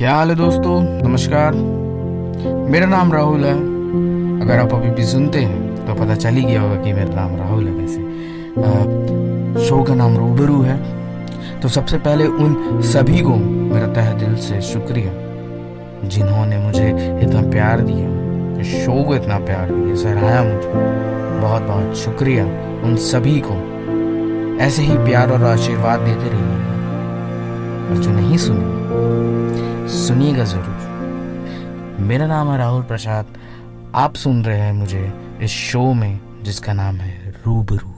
क्या 0.00 0.14
हाल 0.14 0.28
है 0.28 0.34
दोस्तों? 0.34 1.08
नमस्कार। 1.08 1.54
मेरा 2.70 2.86
नाम 2.86 3.12
राहुल 3.12 3.44
है। 3.44 3.54
अगर 4.40 4.58
आप 4.58 4.72
अभी 4.74 4.90
भी 4.90 5.04
सुनते 5.04 5.38
हैं 5.38 5.86
तो 5.86 5.94
पता 5.94 6.14
चल 6.14 6.28
ही 6.28 6.44
गया 6.44 6.60
होगा 6.60 6.76
कि 6.76 6.92
मेरा 6.92 7.14
नाम 7.14 7.36
राहुल 7.36 7.66
है 7.66 7.72
वैसे। 7.72 8.00
शो 9.66 9.82
का 9.82 9.94
नाम 9.94 10.16
रूबरू 10.16 10.62
है। 10.62 10.78
तो 11.60 11.68
सबसे 11.68 11.98
पहले 11.98 12.26
उन 12.26 12.80
सभी 12.82 13.20
को 13.20 13.34
मेरा 13.74 13.86
तह 13.86 14.12
दिल 14.12 14.36
से 14.36 14.60
शुक्रिया, 14.60 15.12
जिन्होंने 16.08 16.58
मुझे 16.58 16.88
इतना 17.22 17.42
प्यार 17.50 17.80
दिया। 17.80 18.62
शो 18.62 19.04
को 19.04 19.16
इतना 19.16 19.38
प्यार 19.38 19.70
दिया 19.70 19.96
सराहाया 19.96 20.42
मुझे। 20.42 20.72
बहुत 21.40 21.62
बहुत 21.62 21.96
शुक्रिया 21.96 22.44
उन 22.84 22.96
सभी 22.96 23.42
को। 23.46 23.54
ऐसे 24.64 24.82
ही 24.82 24.96
प्यार 24.98 25.30
और 25.30 25.42
आशीर्वाद 25.42 26.00
देते 26.00 26.28
रहिए। 26.28 26.58
और 27.88 28.04
जो 28.04 28.10
नहीं 28.10 28.36
सुने 28.36 28.80
सुनिएगा 29.90 30.44
ज़रूर। 30.44 31.98
मेरा 32.00 32.26
नाम 32.26 32.50
है 32.50 32.58
राहुल 32.58 32.82
प्रसाद। 32.82 33.38
आप 33.94 34.14
सुन 34.14 34.44
रहे 34.44 34.58
हैं 34.58 34.72
मुझे 34.72 35.12
इस 35.42 35.50
शो 35.50 35.92
में, 35.92 36.20
जिसका 36.42 36.72
नाम 36.72 36.96
है 36.96 37.34
रूबरू। 37.46 37.88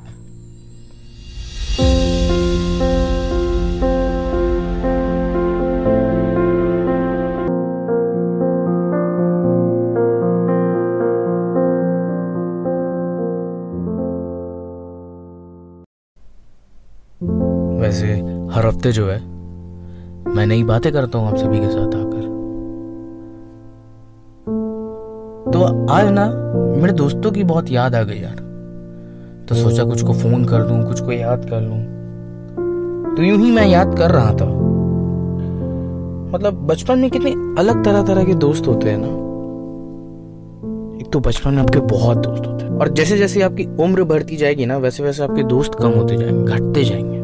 वैसे 17.81 18.13
हर 18.55 18.67
हफ़्ते 18.67 18.93
जो 18.93 19.11
है 19.11 19.32
मैं 20.43 20.47
नई 20.47 20.63
बातें 20.63 20.93
करता 20.93 21.19
हूँ 21.19 21.29
आप 21.29 21.37
सभी 21.37 21.61
के 21.61 21.67
साथ 21.67 21.87
आकर। 21.87 22.23
तो 25.53 25.87
आज 25.91 26.09
ना, 26.09 26.27
मेरे 26.81 26.93
दोस्तों 26.93 27.33
की 27.33 27.45
बहुत 27.45 27.71
याद 27.71 27.95
आ 27.95 28.03
गई 28.03 28.17
यार। 28.17 28.37
तो 29.49 29.55
सोचा 29.55 29.85
कुछ 29.85 30.03
को 30.03 30.13
फ़ोन 30.13 30.45
कर 30.45 30.63
दूँ, 30.63 30.85
कुछ 30.85 31.01
को 31.01 31.13
याद 31.13 31.45
कर 31.51 31.61
लूँ। 31.61 31.79
तो 33.17 33.23
यूँ 33.23 33.39
ही 33.39 33.51
मैं 33.51 33.67
याद 33.67 33.99
कर 33.99 34.11
रहा 34.11 34.31
था। 34.31 34.47
मतलब 36.35 36.67
बचपन 36.67 36.99
में 36.99 37.11
कितने 37.11 37.31
अलग 37.33 37.85
तरह 37.85 38.03
तरह 38.03 38.25
के 38.25 38.35
दोस्त 38.35 38.67
होते 38.67 38.91
हैं 38.91 38.99
ना। 38.99 39.09
एक 41.01 41.13
तो 41.13 41.21
बचपन 41.21 41.55
में 41.55 41.63
आपके 41.63 41.79
बहुत 41.79 42.19
दोस्त 42.19 42.47
होते 42.47 42.65
हैं। 42.65 42.73
और 42.73 42.89
जैसे 42.89 43.19
जैसे 43.19 43.43
आपकी 43.43 43.65
उम्र 43.65 44.05
बढ़ती 44.05 44.37
जाएगी 44.37 44.67
ना 44.67 44.77
वैसे 44.77 45.03
वैसे 45.03 45.23
आपके 45.23 45.43
दोस्त 45.43 45.75
कम 45.75 45.91
होते 45.91 46.17
जाएँगे, 46.17 46.53
घटते 46.53 46.85
जाएँगे। 46.85 47.23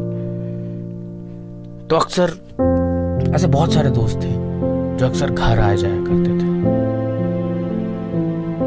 तो 1.87 1.95
अक्सर 1.95 2.49
ऐसे 3.35 3.47
बहुत 3.47 3.73
सारे 3.73 3.89
दोस्त 3.91 4.17
थे 4.17 4.31
जो 4.97 5.05
अक्सर 5.05 5.29
घर 5.29 5.59
आ 5.59 5.73
जाया 5.73 6.01
करते 6.03 6.29
थे। 6.31 6.47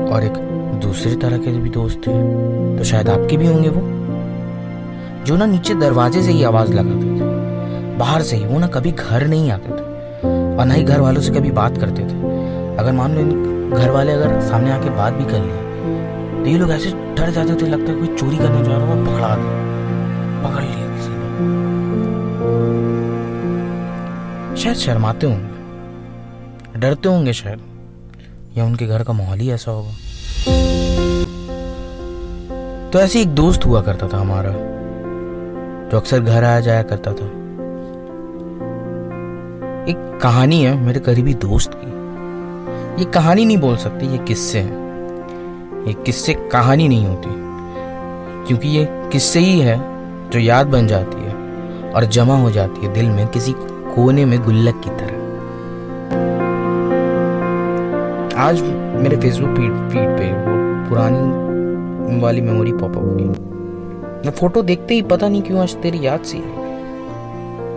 और 0.06 0.24
एक 0.24 0.36
दूसरी 0.82 1.14
तरह 1.16 1.38
के 1.38 1.50
भी 1.52 1.70
दोस्त 1.70 1.98
थे 1.98 2.12
तो 2.78 2.84
शायद 2.84 3.08
आपके 3.08 3.36
भी 3.36 3.46
होंगे 3.46 3.68
वो, 3.68 3.80
जो 5.26 5.36
ना 5.36 5.46
नीचे 5.46 5.74
दरवाजे 5.76 6.22
से 6.22 6.32
ही 6.32 6.42
आवाज़ 6.44 6.72
लगाते 6.74 7.06
थे, 7.10 7.30
बाहर 7.98 8.22
से 8.22 8.36
ही, 8.36 8.44
वो 8.44 8.58
ना 8.58 8.66
कभी 8.68 8.92
घर 8.92 9.26
नहीं 9.26 9.50
आते 9.50 9.70
थे, 9.70 9.82
और 10.56 10.64
ना 10.66 10.74
ही 10.74 10.82
घर 10.84 11.00
वालों 11.00 11.22
से 11.22 11.32
कभी 11.32 11.50
बात 11.52 11.78
करते 11.78 12.02
थे। 12.02 12.16
अगर 12.76 12.92
मान 12.92 13.14
लो 13.14 13.22
घर 13.72 13.90
वाले 13.90 14.12
अगर 14.12 14.40
सामने 14.42 14.70
आके 14.70 14.90
बात 14.90 15.12
भी 15.14 15.24
कर 15.24 15.40
लिए 15.40 15.60
तो 16.34 16.46
ये 16.46 16.58
लोग 16.58 16.70
ऐसे 16.70 16.90
डर 17.16 17.30
जाते 17.30 17.54
थे, 17.56 17.66
लगता 17.68 17.92
है 17.92 17.98
कोई 17.98 18.16
चोरी 18.16 18.36
करने 18.36 18.64
जा 18.64 18.76
रहा 18.76 18.86
हो 18.86 19.04
पकड़ा 19.04 19.34
दे, 19.36 19.48
पकड़ 20.44 20.62
लिया। 20.62 20.81
शायद 24.62 24.76
शर्माते 24.76 25.26
होंगे। 25.26 26.80
डरते 26.80 27.08
होंगे 27.08 27.32
शायद। 27.32 27.60
या 28.56 28.64
उनके 28.64 28.86
घर 28.86 29.02
का 29.02 29.12
माहौल 29.12 29.38
ही 29.38 29.50
ऐसा 29.50 29.70
होगा। 29.70 29.90
तो 32.90 32.98
ऐसे 32.98 33.20
एक 33.20 33.28
दोस्त 33.28 33.66
हुआ 33.66 33.82
करता 33.82 34.08
था 34.08 34.18
हमारा, 34.18 34.50
जो 35.88 35.96
अक्सर 35.96 36.20
घर 36.20 36.44
आया 36.44 36.60
जाया 36.60 36.82
करता 36.82 37.12
था। 37.12 37.26
एक 39.88 40.20
कहानी 40.22 40.62
है 40.62 40.74
मेरे 40.74 41.00
करीबी 41.00 41.34
दोस्त 41.34 41.70
की। 41.74 41.92
ये 43.02 43.10
कहानी 43.10 43.44
नहीं 43.44 43.58
बोल 43.58 43.76
सकती, 43.76 44.06
ये 44.06 44.18
किस्से 44.18 44.58
हैं। 44.58 45.86
ये 45.86 45.92
किस्से 45.92 46.34
कहानी 46.34 46.88
नहीं 46.88 47.06
होती, 47.06 47.30
क्योंकि 48.46 48.68
ये 48.68 48.88
किस्से 48.90 49.40
ही 49.40 49.60
है 49.60 49.76
जो 50.30 50.38
याद 50.38 50.66
बन 50.66 50.86
जाती 50.86 51.22
है 51.22 51.34
और 51.92 52.04
जमा 52.04 52.36
हो 52.36 52.50
जाती 52.50 52.86
है 52.86 52.92
दिल 52.92 53.10
में 53.10 53.28
किसी 53.28 53.52
कोने 53.94 54.24
में 54.24 54.38
गुल्लक 54.42 54.80
की 54.84 54.90
तरह। 54.90 55.16
आज 58.40 58.60
मेरे 59.02 59.16
फेसबुक 59.16 59.50
फ़ीड 59.56 59.72
फ़ीड 59.90 60.08
पे 60.18 60.28
वो 60.28 60.54
पुरानी 60.88 62.20
वाली 62.20 62.40
मेमोरी 62.40 62.72
पॉपअप 62.72 63.02
हुई। 63.04 63.24
मैं 64.24 64.30
फ़ोटो 64.30 64.62
देखते 64.62 64.94
ही 64.94 65.02
पता 65.02 65.28
नहीं 65.28 65.42
क्यों 65.42 65.60
आज 65.62 65.74
तेरी 65.82 66.06
याद 66.06 66.22
सी 66.22 66.38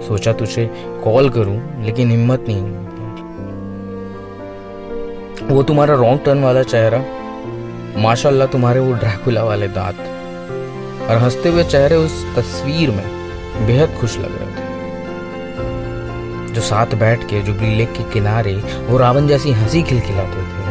सोचा 0.07 0.33
तुझे 0.33 0.65
कॉल 1.03 1.29
करूँ, 1.29 1.59
लेकिन 1.85 2.11
हिम्मत 2.11 2.45
नहीं 2.49 2.63
वो 5.47 5.63
तुम्हारा 5.63 5.95
रॉन्ग 5.95 6.19
टर्न 6.25 6.43
वाला 6.43 6.63
चेहरा, 6.65 6.99
माशाल्लाह 8.01 8.47
तुम्हारे 8.47 8.79
वो 8.79 8.93
ड्रैकुला 8.93 9.43
वाले 9.43 9.67
दांत, 9.69 9.99
और 11.09 11.17
हँसते 11.17 11.49
हुए 11.49 11.63
चेहरे 11.65 11.95
उस 11.95 12.23
तस्वीर 12.35 12.89
में 12.89 13.67
बेहद 13.67 13.89
खुश 13.99 14.17
लग 14.19 14.31
रहे 14.31 14.49
थे। 14.51 14.73
जो 16.55 16.61
साथ 16.61 16.95
बैठ 16.95 17.23
के, 17.29 17.41
जो 17.41 17.53
लेक 17.53 17.91
के 17.93 18.03
किनारे 18.11 18.53
वो 18.87 18.97
रावण 18.97 19.27
जैसी 19.27 19.51
हँसी 19.53 19.81
खिलखिलाते 19.83 20.43
थे। 20.43 20.63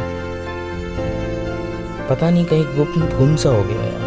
पता 2.09 2.31
नहीं 2.31 2.45
कहीं 2.45 2.65
गुप्त 2.77 2.99
गुम 3.17 3.35
सा 3.37 3.49
हो 3.49 3.63
गया 3.63 3.83
यार। 3.83 4.03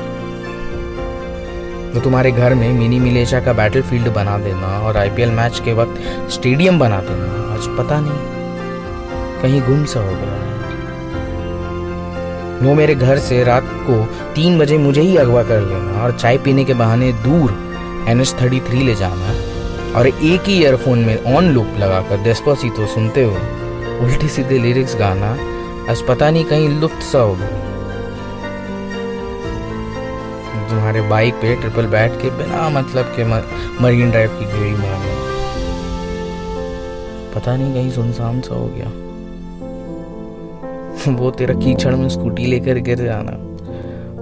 वो 1.94 2.02
तुम्हारे 2.02 2.32
घर 2.32 2.54
में 2.56 2.72
मिनी 2.74 3.00
मिलेशा 3.00 3.40
का 3.40 3.54
बैटलफील्ड 3.54 4.08
बना 4.14 4.38
देना 4.38 4.68
और 4.80 4.98
आईपीएल 4.98 5.32
मैच 5.32 5.62
के 5.66 5.74
वक्त 5.74 6.30
स्टेडियम 6.32 6.80
बना 6.80 7.00
देना, 7.02 7.30
आज 7.54 7.68
पता 7.78 8.00
नहीं 8.00 8.36
कहीं 9.42 9.62
गुम 9.62 9.86
सा 9.86 10.00
हो 10.00 10.12
गया 10.12 10.36
वो 12.62 12.74
मेरे 12.74 12.96
घर 12.96 13.18
से 13.20 13.44
रात 13.44 13.64
को 13.88 13.96
तीन 14.36 14.58
बजे 14.60 14.78
मुझे 14.78 15.02
ही 15.02 15.16
अगवा 15.18 15.44
कर 15.44 15.62
लेना 15.62 16.04
और 16.04 16.12
चाय 16.12 16.38
पीने 16.38 16.64
के 16.66 16.74
बहाने 16.74 17.12
दूर 17.24 17.52
एन 18.10 18.22
एच 18.22 18.36
थर्टी 18.42 18.60
थ्री 18.60 18.84
ले 18.84 18.96
जाना। 18.96 19.34
और 19.96 20.08
एक 20.08 20.42
ही 20.42 20.62
ईयरफोन 20.62 21.00
में 21.00 21.24
ऑन 21.24 21.50
लूप 21.50 21.68
लगाकर 21.78 22.24
डेस्पोसितो 22.24 22.88
सुनते 22.88 23.24
हुए 23.24 23.58
उल्टी 24.00 24.28
सीधे 24.28 24.58
लिरिक्स 24.58 24.96
गाना, 24.96 25.32
आज 25.92 26.02
पता 26.02 26.32
नहीं 26.32 26.46
कहीं 26.46 26.82
लुप्त 26.82 27.02
सा 27.02 27.20
हो 27.20 27.36
तुम्हारे 30.70 31.02
बाइक 31.02 31.34
पे 31.34 31.56
ट्रिपल 31.56 31.86
बैठ 31.86 32.12
के 32.12 32.30
बिना 32.30 32.70
मतलब 32.70 33.06
के 33.06 33.24
मरीन 33.84 34.12
ड्राइव 34.12 34.30
की 34.30 34.46
गेड़ी 34.46 34.72
मारना 34.72 35.18
पता 37.36 37.56
नहीं 37.56 37.74
कहीं 37.74 37.92
सुनसान 37.92 38.42
सा 38.42 38.56
हो 38.56 38.72
गया। 38.76 38.88
वो 41.14 41.32
तेरा 41.32 41.54
कीचड़ 41.54 41.96
में 41.96 42.10
स्कूटी 42.10 42.46
लेकर 42.46 42.80
गिर 42.80 42.98
जाना। 42.98 43.32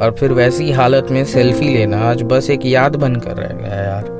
और 0.05 0.15
फिर 0.19 0.33
वैसी 0.33 0.71
हालत 0.71 1.07
में 1.11 1.25
सेल्फी 1.25 1.69
लेना, 1.69 2.11
आज 2.11 2.23
बस 2.23 2.49
एक 2.49 2.65
याद 2.65 2.95
बनकर 2.95 3.31
रह 3.31 3.55
गया 3.55 3.75
यार। 3.75 4.15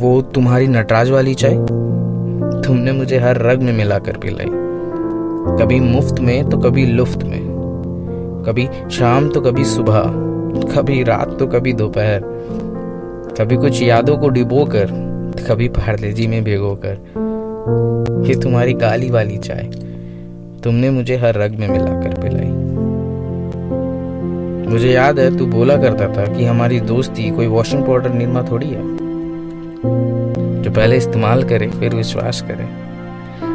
वो 0.00 0.20
तुम्हारी 0.22 0.66
नटराज 0.66 1.10
वाली 1.10 1.34
चाय? 1.34 1.54
तुमने 2.64 2.92
मुझे 2.92 3.18
हर 3.18 3.38
रग 3.38 3.62
में 3.62 3.72
मिलाकर 3.72 4.16
पिलाई 4.16 4.46
कभी 5.56 5.80
मुफ़्त 5.80 6.20
में 6.20 6.48
तो 6.50 6.58
कभी 6.58 6.86
लुफ्त 6.86 7.24
में। 7.24 7.40
कभी 8.46 8.68
शाम 8.90 9.28
तो 9.28 9.40
कभी 9.40 9.64
सुबह। 9.64 10.02
कभी 10.76 11.02
रात 11.02 11.36
तो 11.38 11.46
कभी 11.46 11.72
दोपहर। 11.72 12.20
कभी 13.40 13.56
कुछ 13.56 13.82
यादों 13.82 14.16
को 14.18 14.28
डिबो 14.28 14.64
कर, 14.64 14.86
कभी 15.48 15.68
पार्लेजी 15.68 16.26
में 16.26 16.44
भिगो 16.44 16.74
कर। 16.84 18.26
ये 18.28 18.34
तुम्हारी 18.34 18.74
काली 18.74 19.10
वाली 19.10 19.36
चाय। 19.38 19.70
तुमने 20.64 20.90
मुझे 20.90 21.16
हर 21.16 21.34
रग 21.34 21.58
में 21.58 21.68
मिलाकर 21.68 22.20
पिलाई 22.20 22.48
मुझे 24.72 24.88
याद 24.88 25.18
है, 25.18 25.38
तू 25.38 25.46
बोला 25.46 25.76
करता 25.76 26.08
था 26.08 26.26
कि 26.32 26.44
हमारी 26.44 26.80
दोस्ती 26.80 27.30
कोई 27.30 27.46
वॉशिंग 27.46 27.82
पाउडर 27.82 28.10
निर्मा 28.10 28.42
थोड़ी 28.42 28.66
है। 28.66 28.99
जो 30.70 30.74
पहले 30.76 30.96
इस्तेमाल 30.96 31.42
करें, 31.42 31.70
फिर 31.70 31.94
विश्वास 31.94 32.40
करें। 32.42 32.66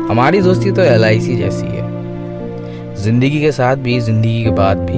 हमारी 0.10 0.42
दोस्ती 0.42 0.72
तो 0.72 0.82
एलआईसी 0.82 1.36
जैसी 1.36 1.68
है। 1.68 2.96
ज़िंदगी 2.96 3.42
के 3.42 3.52
साथ 3.52 3.76
भी, 3.76 4.00
ज़िंदगी 4.00 4.44
के 4.44 4.50
बाद 4.50 4.78
भी। 4.78 4.98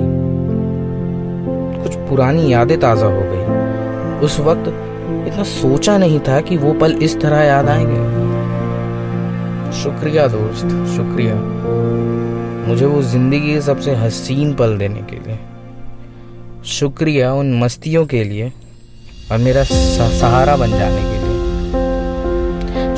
कुछ 1.83 1.95
पुरानी 2.09 2.53
यादें 2.53 2.79
ताज़ा 2.79 3.07
हो 3.07 3.21
गई। 3.23 4.25
उस 4.25 4.39
वक्त 4.39 4.67
इतना 5.27 5.43
सोचा 5.43 5.97
नहीं 5.97 6.19
था 6.19 6.39
कि 6.41 6.57
वो 6.57 6.73
पल 6.73 6.93
इस 7.01 7.19
तरह 7.21 7.41
याद 7.41 7.69
आएँगे। 7.69 8.01
शुक्रिया 9.83 10.27
दोस्त, 10.27 10.67
शुक्रिया। 10.95 11.35
मुझे 12.67 12.85
वो 12.85 13.01
ज़िंदगी 13.01 13.53
के 13.53 13.61
सबसे 13.61 13.95
हसीन 13.95 14.53
पल 14.53 14.77
देने 14.77 15.01
के 15.01 15.15
लिए। 15.15 15.37
शुक्रिया 16.65 17.33
उन 17.33 17.53
मस्तियों 17.59 18.05
के 18.05 18.23
लिए 18.23 18.51
और 19.31 19.37
मेरा 19.37 19.63
सहारा 19.63 20.57
बन 20.57 20.69
जाने 20.69 21.01
के 21.01 21.09
लिए 21.09 21.16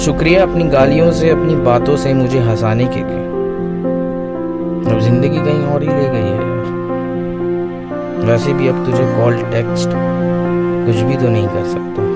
शुक्रिया 0.10 0.44
अपनी 0.44 0.64
गालियों 0.64 1.12
से, 1.12 1.30
अपनी 1.30 1.56
बातों 1.56 1.96
से 1.98 2.14
मुझे 2.14 2.40
हंसाने 2.40 2.86
के 2.86 3.00
लिए। 3.00 3.26
अब 4.86 5.00
ज़िंदगी 5.00 5.38
कहीं 5.38 5.66
और 5.66 5.84
ही 5.84 5.88
ले 5.90 6.08
गई 6.10 6.30
है। 6.30 6.48
वैसे 8.28 8.54
भी 8.54 8.68
अब 8.68 8.80
तुझे 8.86 9.04
कॉल 9.18 9.38
टेक्स्ट 9.52 9.90
कुछ 9.90 10.98
भी 11.02 11.18
तो 11.18 11.28
नहीं 11.28 11.48
कर 11.48 11.66
सकता। 11.66 12.08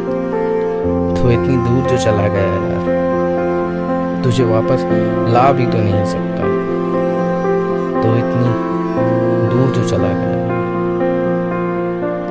तो 1.13 1.31
इतनी 1.31 1.57
दूर 1.57 1.90
जो 1.90 1.98
चला 1.98 2.28
गया 2.28 2.48
यार। 2.56 4.22
तुझे 4.24 4.44
वापस 4.45 4.88
ला 5.34 5.45
भी 5.51 5.66
तो 5.68 5.78
नहीं 5.78 6.04
सकता। 6.07 6.44
तो 8.01 8.18
इतनी 8.18 8.50
दूर 9.50 9.74
जो 9.75 9.88
चला 9.90 10.12
गया 10.13 10.42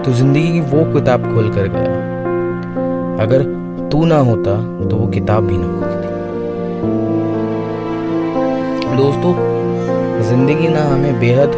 तो 0.03 0.13
ज़िंदगी 0.13 0.49
की 0.53 0.61
वो 0.77 0.85
किताब 0.95 1.35
खोल 1.35 1.49
कर 1.49 1.67
गया। 1.69 1.95
अगर 3.25 3.62
तू 3.93 4.05
ना 4.07 4.17
होता 4.27 4.53
तो 4.89 4.97
वो 4.97 5.07
किताब 5.07 5.47
भी 5.47 5.57
ना 5.57 5.67
होती। 5.67 6.07
दोस्तों, 8.97 9.33
ज़िंदगी 10.29 10.69
ना 10.69 10.85
हमें 10.85 11.19
बेहद 11.21 11.53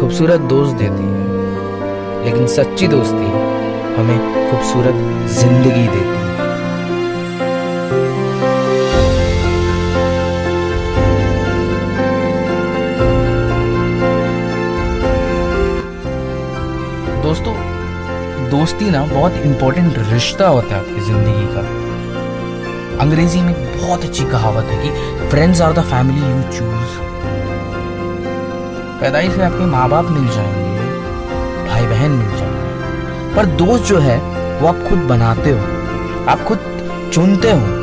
खूबसूरत 0.00 0.40
दोस्त 0.50 0.76
देती 0.76 1.04
है, 1.04 2.24
लेकिन 2.24 2.46
सच्ची 2.56 2.88
दोस्ती 2.88 3.30
हमें 3.96 4.18
खूबसूरत 4.50 4.96
ज़िंदगी 5.38 5.86
देती 5.86 5.98
है। 5.98 6.26
दोस्तों, 17.22 17.54
दोस्ती 18.50 18.90
ना 18.90 19.00
बहुत 19.06 19.32
इंपॉर्टेंट 19.46 19.92
रिश्ता 20.12 20.46
होता 20.48 20.74
है 20.74 20.80
आपकी 20.80 21.00
ज़िंदगी 21.06 21.37
अंग्रेज़ी 23.00 23.40
में 23.40 23.54
बहुत 23.76 24.04
अच्छी 24.04 24.24
कहावत 24.24 24.64
है 24.64 24.82
कि 24.82 25.28
friends 25.28 25.60
are 25.60 25.72
the 25.72 25.82
family 25.84 26.20
you 26.20 26.42
choose 26.52 26.96
पैदाइश 29.00 29.34
से 29.34 29.42
आपके 29.42 29.66
माँ 29.66 29.88
बाप 29.88 30.04
मिल 30.04 30.26
जाएँगे 30.28 31.66
भाई 31.68 31.86
बहन 31.86 32.10
मिल 32.10 32.36
जाएँगे, 32.38 33.34
पर 33.36 33.46
दोस्त 33.56 33.84
जो 33.84 33.98
है, 33.98 34.16
वो 34.60 34.68
आप 34.68 34.82
खुद 34.88 34.98
बनाते 35.08 35.50
हो, 35.50 35.58
आप 36.28 36.44
खुद 36.48 37.10
चुनते 37.14 37.50
हो, 37.50 37.76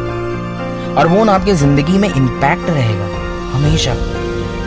और 0.96 1.08
वो 1.08 1.24
ना 1.24 1.34
आपके 1.34 1.54
ज़िंदगी 1.54 1.98
में 1.98 2.10
इम्पैक्ट 2.10 2.70
रहेगा। 2.70 3.08
हमेशा 3.54 3.92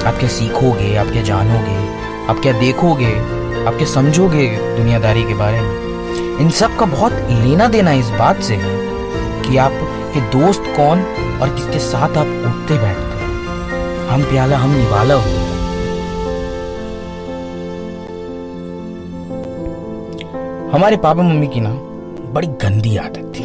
आप 0.08 0.18
क्या 0.18 0.28
सीखोगे 0.28 0.94
आप 0.96 1.06
क्या 1.06 1.22
जानोगे 1.22 1.76
आप 2.28 2.40
क्या 2.42 2.52
देखोगे 2.52 3.12
आप 3.66 3.74
क्या 3.76 3.86
समझोगे 3.86 4.46
दुनियादारी 4.76 5.24
के 5.24 5.34
बारे 5.34 5.60
में। 5.60 6.38
इन 6.40 6.50
सब 6.50 6.76
का 6.76 6.86
बहुत 6.86 7.12
लेना 7.30 7.68
देना 7.68 7.92
इस 7.92 8.10
बात 8.18 8.42
से 8.42 8.54
है 8.54 8.76
कि 9.42 9.56
आप 9.56 9.72
के 10.08 10.20
दोस्त 10.30 10.72
कौन 10.76 11.02
और 11.42 11.54
किसके 11.54 11.78
साथ 11.80 12.16
आप 12.16 12.26
उठते 12.46 12.78
बैठते 12.78 13.16
हम 14.08 14.22
प्याला, 14.22 14.56
हम 14.58 14.70
निवाला 14.70 15.14
हो। 15.14 15.36
हमारे 20.72 20.96
पापा 20.96 21.22
मम्मी 21.22 21.46
की 21.46 21.60
ना 21.60 21.70
बड़ी 22.32 22.48
गंदी 22.62 22.96
आदत 22.96 23.32
थी। 23.36 23.44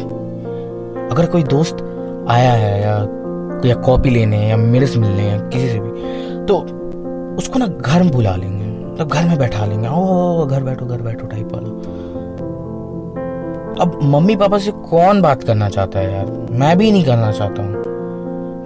अगर 1.06 1.26
कोई 1.32 1.42
दोस्त 1.50 1.76
आया 2.30 2.52
है 2.52 2.80
या 2.82 2.94
या 3.64 3.74
कॉपी 3.82 4.10
लेने 4.10 4.38
या 4.48 4.56
मेरे 4.56 4.86
से 4.86 4.98
मिलने 4.98 5.28
या 5.28 5.36
किसी 5.48 5.68
से 5.68 5.78
भी 5.80 5.90
तो 6.46 6.56
उसको 7.38 7.58
ना 7.58 7.66
घर 7.66 8.02
में 8.02 8.10
बुला 8.12 8.34
लेंगे 8.36 8.64
तब 8.96 9.08
घर 9.08 9.24
में 9.24 9.38
बैठा 9.38 9.64
लेंगे। 9.66 9.88
ओ 9.88 10.46
घर 10.46 10.62
बैठो 10.62 10.86
घर 10.86 11.02
बैठो, 11.02 11.26
टाइप 11.26 11.52
वाला। 11.52 11.70
अब 13.80 13.98
मम्मी 14.02 14.34
पापा 14.36 14.58
से 14.58 14.70
कौन 14.70 15.20
बात 15.22 15.42
करना 15.42 15.68
चाहता 15.68 15.98
है 15.98 16.12
यार? 16.12 16.26
मैं 16.50 16.76
भी 16.78 16.90
नहीं 16.92 17.04
करना 17.04 17.30
चाहता 17.32 17.62
हूँ। 17.62 17.72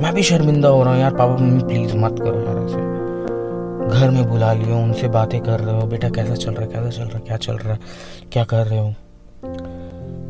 मैं 0.02 0.12
भी 0.14 0.22
शर्मिंदा 0.22 0.68
हो 0.68 0.82
रहा 0.82 0.92
हूँ 0.92 1.00
यार, 1.00 1.14
पापा 1.14 1.36
मम्मी 1.36 1.62
प्लीज़ 1.62 1.96
मत 1.96 2.18
करो 2.20 2.40
यार 2.40 2.58
ऐसे। 2.64 2.86
घर 3.90 4.10
में 4.10 4.28
बुला 4.28 4.52
लियो, 4.52 4.76
उनसे 4.76 5.08
बातें 5.08 5.40
कर 5.40 5.60
रहे 5.60 5.80
हो, 5.80 5.86
बेटा 5.86 6.08
कैसा 6.08 6.34
चल 6.34 6.52
रहा 6.52 6.62
है, 6.62 6.68
कैसा 6.68 6.90
चल 6.90 7.04
रहा 7.04 7.18
है, 7.18 7.24
क्या 7.26 7.36
चल 7.36 7.54
रहा 7.54 7.72
है, 7.72 7.78
क्या 8.32 8.44
कर 8.44 8.66
रहे 8.66 8.78
हो? 8.78 8.92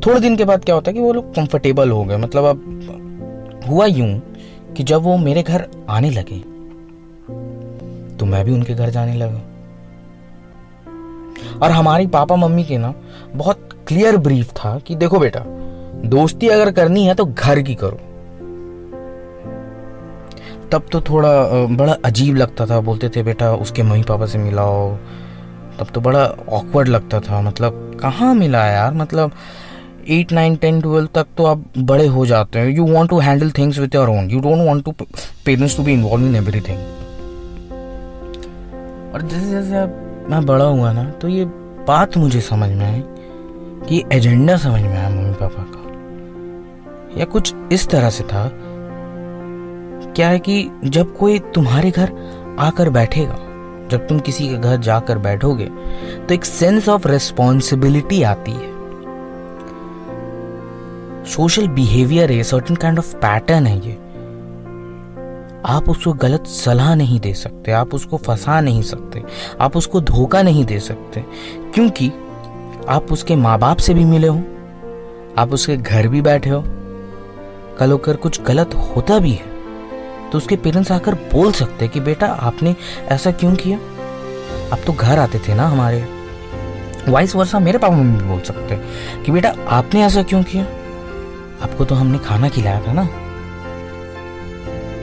थोड़े 0.07 0.21
दिन 0.21 0.37
के 0.37 0.45
बाद 0.45 0.65
क्या 0.65 0.75
होता 0.75 0.91
है 0.91 0.95
कि 0.95 1.01
वो 1.01 1.13
लोग 1.13 1.35
कंफर्टेबल 1.35 1.91
हो 1.91 2.05
गए। 2.05 2.17
मतलब 2.17 2.45
अब 2.45 3.65
हुआ 3.69 3.87
यूँ 3.87 4.21
कि 4.77 4.83
जब 4.83 5.03
वो 5.03 5.17
मेरे 5.17 5.43
घर 5.43 5.67
आने 5.89 6.11
लगे 6.11 6.39
तो 8.17 8.27
मैं 8.27 8.45
भी 8.45 8.53
उनके 8.53 8.75
घर 8.75 8.91
जाने 8.91 9.15
लगा। 9.15 9.41
और 11.63 11.71
हमारी 11.71 12.07
पापा 12.07 12.37
मम्मी 12.37 12.65
के 12.65 12.79
ना 12.79 12.95
बहुत 13.35 13.69
क्लियर 13.89 14.17
ब्रीफ 14.17 14.53
था 14.55 14.79
कि 14.79 14.95
देखो 14.95 15.19
बेटा, 15.19 15.41
दोस्ती 16.09 16.49
अगर 16.49 16.71
करनी 16.71 17.05
है 17.07 17.15
तो 17.15 17.25
घर 17.25 17.61
की 17.63 17.75
करो। 17.75 18.01
तब 20.73 20.87
तो 20.93 21.01
थोड़ा 21.01 21.31
बड़ा 21.77 21.97
अजीब 22.05 22.37
लगता 22.37 22.67
था। 22.67 22.81
बोलते 22.81 23.09
थे, 23.09 23.23
बेटा, 23.23 23.53
उसके 23.55 23.83
मम्मी 23.83 24.03
पापा 24.03 24.27
से 24.27 24.39
मिलाओ। 24.39 24.91
तब 25.79 25.87
तो 25.95 26.01
बड़ा 26.01 26.25
ऑकवर्ड 26.49 26.89
लगता 26.89 27.21
था। 27.21 27.41
मतलब 27.41 27.99
कहाँ 28.01 28.35
मिला 28.35 28.65
यार? 28.67 28.95
मतलब 28.95 29.33
एट 30.11 30.33
नाइन 30.33 30.57
टेन 30.57 30.81
ट्वेल्व 30.81 31.09
तक 31.15 31.27
तो 31.37 31.45
आप 31.45 31.65
बड़े 31.79 32.07
हो 32.07 32.27
जाते 32.27 32.59
हैं। 32.59 32.69
You 32.69 32.87
want 32.87 33.11
to 33.11 33.19
handle 33.19 33.51
things 33.51 33.79
with 33.79 33.95
your 33.95 34.09
own 34.09 34.31
you 34.31 34.41
don't 34.41 34.67
want 34.67 34.85
to 34.85 34.93
parents 35.47 35.77
to 35.77 35.83
be 35.83 35.93
involve 35.93 36.27
in 36.27 36.37
everything 36.37 36.79
और 39.15 39.23
जैसे 39.23 39.51
जैसे 39.51 39.77
अब 39.77 40.27
मैं 40.31 40.45
बड़ा 40.47 40.65
हुआ 40.65 40.93
ना 40.93 41.05
तो 41.21 41.29
ये 41.29 41.45
बात 41.89 42.17
मुझे 42.17 42.41
समझ 42.41 42.71
में 42.71 42.87
आई 42.87 43.03
कि 43.85 44.03
एजेंडा 44.13 44.57
समझ 44.57 44.81
में 44.83 44.97
आया 44.97 45.09
मम्मी 45.09 45.35
पापा 45.35 45.63
का। 45.69 47.21
या 47.21 47.25
कुछ 47.25 47.55
इस 47.73 47.89
तरह 47.89 48.11
से 48.11 48.25
था? 48.25 48.51
क्या 50.17 50.29
है 50.29 50.39
कि 50.39 50.71
जब 50.85 51.17
कोई 51.17 51.39
तुम्हारे 51.55 51.91
घर 51.91 52.13
आकर 52.59 52.91
बैठेगा, 52.91 53.39
जब 53.91 54.07
तुम 54.07 54.19
किसी 54.19 54.49
के 54.49 54.55
घर 54.55 54.77
जाकर 54.77 55.19
बैठोगे 55.19 55.67
तो 56.19 56.35
एक 56.35 56.45
सेंस 56.45 56.89
ऑफ़ 56.89 57.09
रिस्पॉन्सिबिलिटी 57.09 58.23
आती 58.23 58.53
है। 58.53 58.77
सोशल 61.27 61.69
बिहेवियर 61.69 62.33
है 62.33 62.43
सर्टन 62.43 62.75
काइंड 62.75 62.99
ऑफ़ 62.99 63.15
पैटर्न 63.17 63.67
है 63.67 63.77
ये। 63.87 63.97
आप 65.67 65.89
उसको 65.89 66.13
गलत 66.13 66.47
सलाह 66.47 66.95
नहीं 66.95 67.19
दे 67.21 67.33
सकते, 67.35 67.73
आप 67.73 67.95
उसको 67.95 68.17
फंसा 68.17 68.61
नहीं 68.61 68.83
सकते, 68.83 69.23
आप 69.61 69.77
उसको 69.77 70.01
धोखा 70.01 70.43
नहीं 70.43 70.65
दे 70.65 70.79
सकते, 70.81 71.25
क्योंकि 71.75 72.11
आप 72.89 73.13
उसके 73.13 73.37
माँ 73.37 73.59
बाप 73.59 73.77
से 73.77 73.95
भी 73.95 74.05
मिले 74.05 74.27
हो। 74.27 74.43
आप 75.39 75.51
उसके 75.53 75.77
घर 75.77 76.09
भी 76.09 76.23
बैठे 76.23 76.51
हो। 76.51 76.65
कल 77.79 77.91
होकर 77.91 78.17
कुछ 78.17 78.43
गलत 78.43 78.75
होता 78.75 79.19
भी 79.19 79.33
है 79.33 79.59
तो 80.31 80.39
उसके 80.39 80.57
पेरेंट्स 80.57 80.93
आकर 80.93 81.15
बोल 81.15 81.53
सकते 81.53 81.89
कि, 81.89 82.01
बेटा, 82.01 82.27
आपने 82.27 82.77
ऐसा 83.09 83.31
क्यों 83.31 83.55
किया? 83.55 83.79
आप 84.73 84.79
तो 84.87 84.93
घर 84.93 85.19
आते 85.19 85.39
थे 85.39 85.55
ना 85.55 85.69
हमारे। 85.69 86.09
वाइस 87.09 87.37
वर्षा 87.37 87.59
मेरे 87.59 87.79
पापा 87.79 87.97
मम्मी 87.97 88.23
भी 88.23 88.29
बोल 88.29 88.41
सकते 88.41 88.77
कि, 89.23 89.33
बेटा, 89.33 89.55
आपने 89.69 90.05
ऐसा 90.05 90.23
क्यों 90.23 90.43
किया? 90.43 90.63
आपको 91.63 91.85
तो 91.85 91.95
हमने 91.95 92.19
खाना 92.19 92.49
खिलाया 92.49 92.81
था 92.81 92.93
ना। 92.93 93.03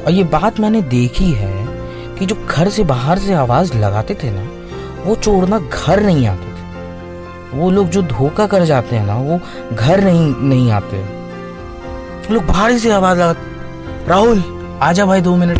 और 0.05 0.11
ये 0.11 0.23
बात 0.23 0.59
मैंने 0.59 0.81
देखी 0.81 1.31
है 1.31 1.67
कि 2.15 2.25
जो 2.25 2.47
घर 2.49 2.69
से 2.69 2.83
बाहर 2.83 3.19
से 3.19 3.33
आवाज़ 3.33 3.77
लगाते 3.77 4.15
थे 4.15 4.31
ना, 4.31 4.49
वो 5.05 5.15
छोड़ना 5.15 5.59
घर 5.59 6.03
नहीं 6.03 6.27
आते। 6.27 6.44
वो 7.53 7.69
लोग 7.71 7.89
जो 7.89 8.01
धोखा 8.03 8.45
कर 8.47 8.63
जाते 8.65 8.95
हैं 8.95 9.05
ना, 9.05 9.15
वो 9.15 9.39
घर 9.73 10.03
नहीं 10.03 10.33
नहीं 10.43 10.71
आते। 10.71 11.03
लोग 12.33 12.45
भारी 12.45 12.79
से 12.79 12.91
आवाज़ 12.91 13.19
लगाते 13.19 14.07
राहुल, 14.09 14.43
आजा 14.81 15.05
भाई 15.05 15.21
दो 15.21 15.35
मिनट। 15.35 15.57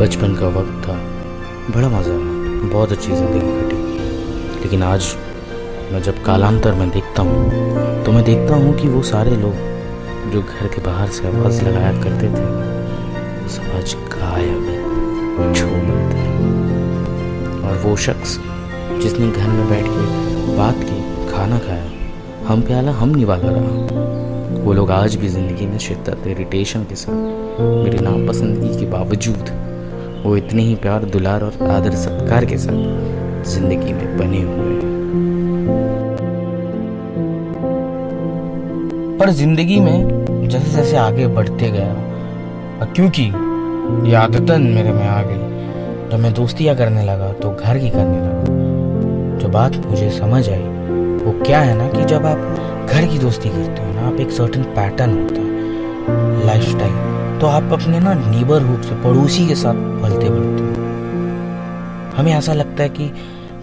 बचपन 0.00 0.34
का 0.34 0.48
वक्त 0.50 0.86
था। 0.86 0.94
बड़ा 1.74 1.88
मज़ा 1.88 2.12
आया। 2.12 2.70
बहुत 2.70 2.92
अच्छी 2.92 3.12
ज़िंदगी 3.12 3.40
कटी। 3.40 4.60
लेकिन 4.62 4.82
आज 4.82 5.14
मैं 5.92 6.02
जब 6.02 6.22
कालांतर 6.24 6.74
में 6.74 6.88
देखता 6.90 7.22
हूँ 7.22 8.04
तो 8.04 8.12
मैं 8.12 8.24
देखता 8.24 8.54
हूँ 8.54 8.74
कि 8.76 8.88
वो 8.88 9.02
सारे 9.02 9.36
लोग 9.36 10.30
जो 10.32 10.42
घर 10.42 10.66
के 10.66 10.82
बाहर 10.82 11.08
से 11.08 11.26
आवाज़ 11.28 11.62
लगाया 11.64 11.92
करते 12.02 12.28
थे, 12.28 12.44
वो 13.42 13.58
गायब 14.12 14.62
है 14.64 14.80
और 17.62 17.74
वो 17.84 17.96
शख्स 17.98 18.38
जिसने 19.02 19.30
घर 19.30 19.48
में 19.48 19.68
बैठ 19.68 19.84
के 19.86 20.56
बात 20.56 20.78
की, 20.80 20.98
खाना 21.30 21.58
खाया, 21.58 21.86
हम 22.46 22.62
प्याला, 22.62 22.92
हम 22.92 23.14
निवाला 23.14 23.50
रहा। 23.50 24.60
वो 24.62 24.72
लोग 24.72 24.90
आज 24.92 25.14
भी 25.16 25.28
ज़िंदगी 25.28 25.66
में 25.66 25.78
शिद्दत 25.78 26.26
इरिटेशन 26.28 26.84
के 26.84 26.94
साथ 26.96 27.60
मेरे 27.60 27.98
नापसंदगी 28.00 28.78
के 28.78 28.86
बावजूद 28.90 29.50
वो 30.24 30.36
इतने 30.36 30.62
ही 30.62 30.74
प्यार, 30.76 31.04
दुलार 31.06 31.44
और 31.44 31.52
आदर, 31.68 31.94
सत्कार 31.96 32.44
के 32.44 32.58
साथ 32.58 33.44
ज़िंदगी 33.52 33.92
में 33.92 34.16
बने 34.18 34.42
हुए 34.42 34.72
हैं। 34.72 34.90
पर 39.18 39.30
ज़िंदगी 39.32 39.80
में 39.80 40.48
जैसे 40.48 40.70
जैसे 40.72 40.96
आगे 40.98 41.26
बढ़ते 41.28 41.70
गया 41.70 41.94
क्योंकि 42.86 43.22
ये 44.08 44.14
आदतन 44.16 44.62
मेरे 44.74 44.92
में 44.92 45.06
आ 45.06 45.22
गई, 45.22 46.08
जब 46.10 46.18
मैं 46.20 46.32
दोस्तियाँ 46.34 46.76
करने 46.76 47.04
लगा 47.04 47.32
तो 47.34 47.50
घर 47.52 47.78
की 47.78 47.90
करने 47.90 48.18
लगा। 48.18 48.41
जो 49.42 49.48
बात 49.50 49.76
मुझे 49.86 50.10
समझ 50.10 50.48
आई। 50.48 50.58
वो 51.24 51.32
क्या 51.40 51.60
है 51.60 51.74
ना 51.74 51.88
कि 51.88 52.04
जब 52.04 52.26
आप 52.26 52.88
घर 52.88 53.06
की 53.06 53.18
दोस्ती 53.18 53.48
करते 53.48 53.82
हो 53.82 53.92
ना, 53.92 54.06
आप 54.08 54.20
एक 54.20 54.30
सर्टन 54.30 54.62
पैटर्न 54.76 55.22
होता 55.22 55.40
है 55.40 56.46
लाइफ 56.46 56.68
स्टाइल 56.70 57.38
तो 57.40 57.46
आप 57.48 57.72
अपने 57.72 58.00
ना 58.00 58.14
नेबरहुड 58.14 58.82
से 58.82 58.94
पड़ोसी 59.02 59.46
के 59.48 59.54
साथ 59.54 59.74
पलते 60.02 60.30
बढ़ते 60.30 60.62
हो। 60.62 60.70
हमें 62.16 62.32
ऐसा 62.32 62.52
लगता 62.52 62.82
है 62.82 62.88
कि 62.88 63.08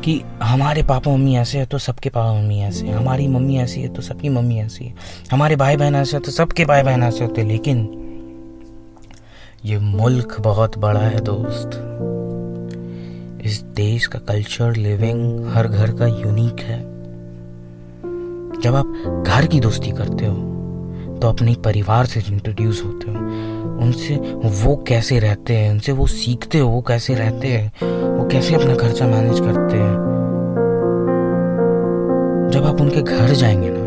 कि 0.04 0.22
हमारे 0.44 0.84
पापा 0.84 1.12
मम्मी 1.12 1.36
ऐसे 1.38 1.58
है 1.58 1.66
तो 1.66 1.78
सबके 1.78 2.10
पापा 2.10 2.34
मम्मी 2.34 2.60
ऐसे 2.60 2.86
हैं, 2.86 2.96
हमारी 2.96 3.28
मम्मी 3.28 3.58
ऐसी 3.58 3.82
है 3.82 3.88
तो 3.88 4.02
सबकी 4.02 4.30
मम्मी 4.30 4.60
ऐसी 4.60 4.86
है, 4.86 4.94
हमारे 5.32 5.56
भाई 5.56 5.78
बहन 5.78 5.96
ऐसे 5.96 6.18
है 6.18 6.24
तो 6.24 6.32
सबके 6.32 6.66
भाई 6.66 6.84
बहन 6.84 7.04
ऐसे 7.04 7.24
होते 7.24 7.42
हैं, 7.42 7.48
लेकिन 7.48 7.88
ये 9.66 9.78
मुल्क 9.80 10.36
बहुत 10.42 10.78
बड़ा 10.78 11.00
है 11.00 11.20
दोस्त। 11.20 11.80
इस 13.46 13.62
देश 13.76 14.06
का 14.08 14.20
कल्चर 14.20 14.76
लिविंग 14.76 15.46
हर 15.48 15.68
घर 15.68 15.92
का 15.92 16.08
यूनिक 16.08 16.60
है। 16.60 16.80
जब 18.62 18.76
आप 18.76 19.24
घर 19.28 19.46
की 19.48 19.60
दोस्ती 19.60 19.92
करते 19.92 20.26
हो 20.26 20.36
तो 21.22 21.28
अपने 21.28 21.54
परिवार 21.66 22.06
से 22.06 22.20
इंट्रोड्यूस 22.34 22.84
होते 22.86 23.12
हो, 23.12 23.18
उनसे 23.78 24.16
वो 24.62 24.76
कैसे 24.88 25.20
रहते 25.20 25.56
हैं, 25.56 25.72
उनसे 25.72 25.92
वो 25.92 26.08
सीखते 26.08 26.60
हो, 26.60 26.70
वो 26.70 26.82
कैसे 26.82 27.16
रहते 27.16 27.48
हैं, 27.48 27.72
वो 28.18 28.28
कैसे 28.28 28.56
अपना 28.56 28.76
खर्चा 28.76 29.08
मैनेज 29.08 29.40
करते 29.40 29.78
हैं? 29.78 29.96
जब 32.54 32.66
आप 32.66 32.82
उनके 32.82 33.02
घर 33.02 33.34
जाएँगे 33.34 33.70
ना, 33.70 33.86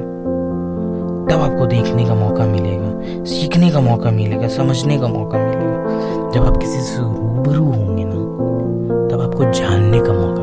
तब 1.31 1.43
आपको 1.43 1.67
देखने 1.67 2.05
का 2.05 2.15
मौका 2.15 2.47
मिलेगा, 2.47 3.25
सीखने 3.25 3.71
का 3.71 3.81
मौका 3.81 4.11
मिलेगा, 4.11 4.49
समझने 4.49 4.99
का 4.99 5.09
मौका 5.09 5.39
मिलेगा। 5.39 6.31
जब 6.31 6.45
आप 6.47 6.57
किसी 6.57 6.81
से 6.81 6.99
रूबरू 6.99 7.65
होंगे 7.65 8.05
ना 8.05 8.22
आपको 9.43 9.53
जानने 9.53 10.01
का 10.01 10.13
मौका 10.13 10.42